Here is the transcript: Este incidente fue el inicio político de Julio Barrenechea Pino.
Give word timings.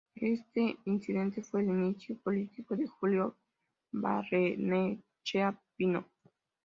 Este 0.15 0.77
incidente 0.85 1.43
fue 1.43 1.61
el 1.61 1.67
inicio 1.69 2.17
político 2.23 2.75
de 2.75 2.87
Julio 2.87 3.37
Barrenechea 3.91 5.61
Pino. 5.75 6.07